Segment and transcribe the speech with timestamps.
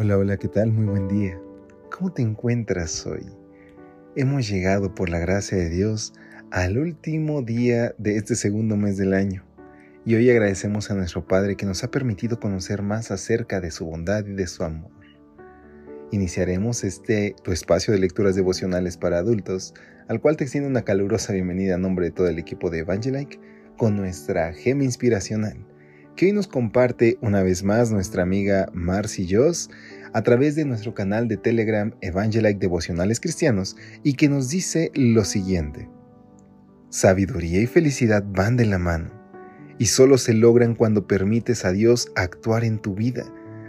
[0.00, 0.70] Hola, hola, ¿qué tal?
[0.70, 1.40] Muy buen día.
[1.90, 3.26] ¿Cómo te encuentras hoy?
[4.14, 6.12] Hemos llegado por la gracia de Dios
[6.52, 9.44] al último día de este segundo mes del año.
[10.04, 13.86] Y hoy agradecemos a nuestro Padre que nos ha permitido conocer más acerca de su
[13.86, 14.92] bondad y de su amor.
[16.12, 19.74] Iniciaremos este tu espacio de lecturas devocionales para adultos,
[20.06, 23.40] al cual te extiendo una calurosa bienvenida a nombre de todo el equipo de Evangelike
[23.76, 25.66] con nuestra gema inspiracional,
[26.18, 29.70] que hoy nos comparte una vez más nuestra amiga Marcy Joss
[30.12, 35.24] a través de nuestro canal de Telegram Evangelike Devocionales Cristianos y que nos dice lo
[35.24, 35.88] siguiente.
[36.90, 39.10] Sabiduría y felicidad van de la mano
[39.78, 43.24] y solo se logran cuando permites a Dios actuar en tu vida.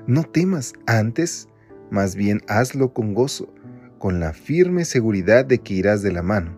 [0.07, 1.47] No temas antes,
[1.91, 3.53] más bien hazlo con gozo,
[3.99, 6.57] con la firme seguridad de que irás de la mano,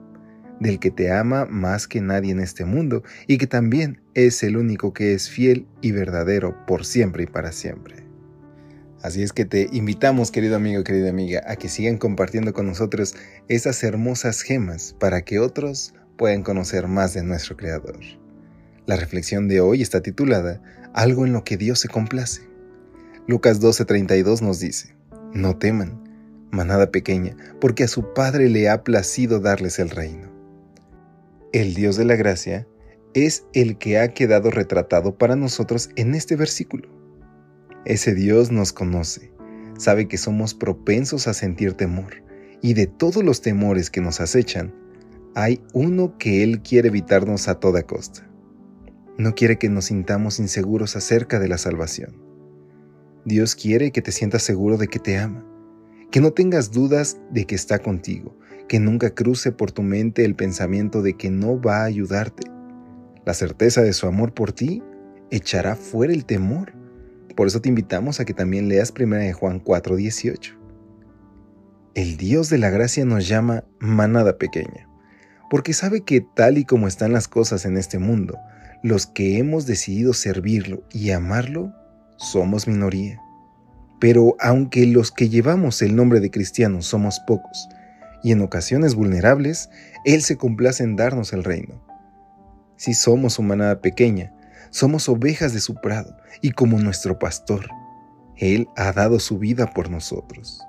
[0.59, 4.57] del que te ama más que nadie en este mundo y que también es el
[4.57, 8.00] único que es fiel y verdadero por siempre y para siempre.
[9.03, 13.15] Así es que te invitamos, querido amigo, querida amiga, a que sigan compartiendo con nosotros
[13.47, 17.99] esas hermosas gemas para que otros puedan conocer más de nuestro Creador.
[18.85, 20.61] La reflexión de hoy está titulada
[20.93, 22.43] Algo en lo que Dios se complace.
[23.25, 24.95] Lucas 12:32 nos dice,
[25.33, 26.03] No teman,
[26.51, 30.29] manada pequeña, porque a su Padre le ha placido darles el reino.
[31.53, 32.67] El Dios de la gracia
[33.15, 37.00] es el que ha quedado retratado para nosotros en este versículo.
[37.85, 39.31] Ese Dios nos conoce,
[39.77, 42.23] sabe que somos propensos a sentir temor,
[42.61, 44.73] y de todos los temores que nos acechan,
[45.33, 48.29] hay uno que Él quiere evitarnos a toda costa.
[49.17, 52.21] No quiere que nos sintamos inseguros acerca de la salvación.
[53.25, 55.45] Dios quiere que te sientas seguro de que te ama,
[56.11, 60.35] que no tengas dudas de que está contigo, que nunca cruce por tu mente el
[60.35, 62.49] pensamiento de que no va a ayudarte.
[63.25, 64.83] La certeza de su amor por ti
[65.29, 66.73] echará fuera el temor.
[67.35, 70.57] Por eso te invitamos a que también leas 1 Juan 4:18.
[71.93, 74.87] El Dios de la gracia nos llama manada pequeña
[75.51, 78.39] porque sabe que tal y como están las cosas en este mundo,
[78.83, 81.73] los que hemos decidido servirlo y amarlo
[82.15, 83.19] somos minoría.
[83.99, 87.67] Pero aunque los que llevamos el nombre de cristianos somos pocos,
[88.23, 89.69] y en ocasiones vulnerables,
[90.05, 91.83] Él se complace en darnos el reino.
[92.77, 94.31] Si somos su manada pequeña,
[94.69, 97.67] somos ovejas de su prado, y como nuestro pastor,
[98.37, 100.61] Él ha dado su vida por nosotros.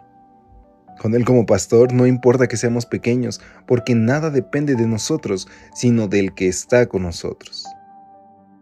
[0.99, 6.09] Con Él como pastor no importa que seamos pequeños, porque nada depende de nosotros, sino
[6.09, 7.65] del que está con nosotros.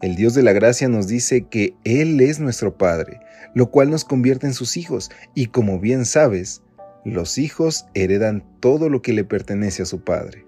[0.01, 3.19] El Dios de la gracia nos dice que Él es nuestro Padre,
[3.53, 6.63] lo cual nos convierte en sus hijos, y como bien sabes,
[7.05, 10.45] los hijos heredan todo lo que le pertenece a su Padre.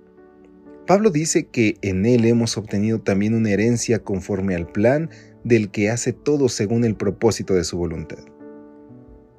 [0.86, 5.10] Pablo dice que en Él hemos obtenido también una herencia conforme al plan
[5.46, 8.20] del que hace todo según el propósito de su voluntad.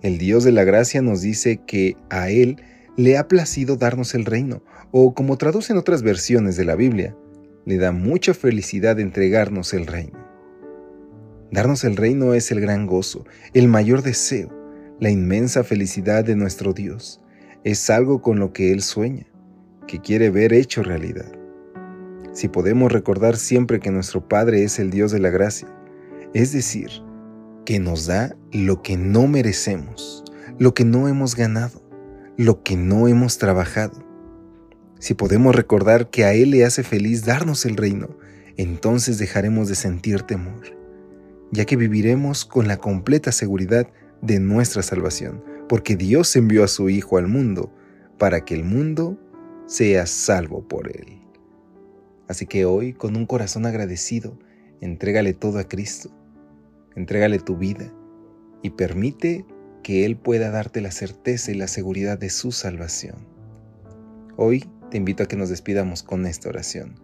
[0.01, 2.63] El Dios de la gracia nos dice que a Él
[2.97, 7.15] le ha placido darnos el reino, o como traducen otras versiones de la Biblia,
[7.67, 10.19] le da mucha felicidad entregarnos el reino.
[11.51, 14.51] Darnos el reino es el gran gozo, el mayor deseo,
[14.99, 17.21] la inmensa felicidad de nuestro Dios.
[17.65, 19.27] Es algo con lo que Él sueña,
[19.87, 21.33] que quiere ver hecho realidad.
[22.33, 25.69] Si podemos recordar siempre que nuestro Padre es el Dios de la gracia,
[26.35, 26.91] es decir,
[27.65, 30.25] que nos da lo que no merecemos,
[30.59, 31.83] lo que no hemos ganado,
[32.37, 34.05] lo que no hemos trabajado.
[34.99, 38.09] Si podemos recordar que a Él le hace feliz darnos el reino,
[38.57, 40.77] entonces dejaremos de sentir temor,
[41.53, 43.89] ya que viviremos con la completa seguridad
[44.23, 47.73] de nuestra salvación, porque Dios envió a su Hijo al mundo
[48.19, 49.19] para que el mundo
[49.67, 51.21] sea salvo por Él.
[52.29, 54.39] Así que hoy, con un corazón agradecido,
[54.81, 56.11] entrégale todo a Cristo
[56.97, 57.93] Entrégale tu vida
[58.63, 59.45] y permite
[59.83, 63.27] que Él pueda darte la certeza y la seguridad de su salvación.
[64.37, 67.01] Hoy te invito a que nos despidamos con esta oración.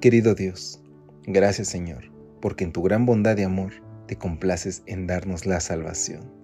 [0.00, 0.82] Querido Dios,
[1.24, 3.72] gracias Señor, porque en tu gran bondad y amor
[4.06, 6.41] te complaces en darnos la salvación.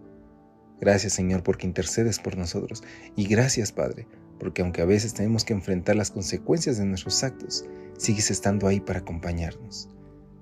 [0.81, 2.83] Gracias Señor porque intercedes por nosotros
[3.17, 4.07] y gracias Padre
[4.39, 7.65] porque aunque a veces tenemos que enfrentar las consecuencias de nuestros actos,
[7.97, 9.89] sigues estando ahí para acompañarnos.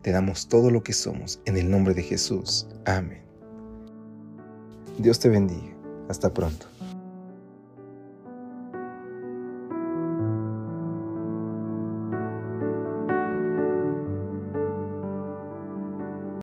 [0.02, 2.68] te damos todo lo que somos en el nombre de Jesús.
[2.84, 3.22] Amén.
[4.98, 5.74] Dios te bendiga.
[6.08, 6.75] Hasta pronto.